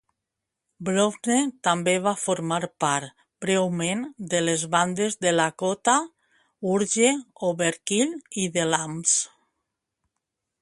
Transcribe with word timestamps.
Browne 0.87 1.35
també 1.67 1.93
va 2.05 2.13
formar 2.21 2.57
part, 2.83 3.11
breument, 3.45 4.01
de 4.31 4.39
les 4.47 4.63
bandes 4.77 5.19
Delakota, 5.27 5.99
Urge 6.73 7.13
Overkill 7.51 8.17
i 8.47 8.49
The 8.57 8.67
Lams. 8.73 9.15